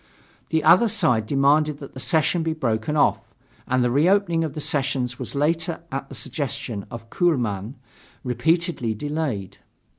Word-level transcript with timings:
The 0.49 0.63
other 0.63 0.87
side 0.87 1.27
demanded 1.27 1.77
that 1.77 1.93
the 1.93 1.99
session 1.99 2.41
be 2.41 2.53
broken 2.53 2.97
off, 2.97 3.19
and 3.67 3.83
the 3.83 3.91
reopening 3.91 4.43
of 4.43 4.55
the 4.55 4.59
sessions 4.59 5.19
was 5.19 5.35
later, 5.35 5.81
at 5.91 6.09
the 6.09 6.15
suggestion 6.15 6.87
of 6.89 7.11
Kuehlmann, 7.11 7.75
repeatedly 8.23 8.95
delayed. 8.95 9.59